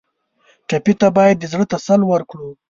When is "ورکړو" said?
2.07-2.49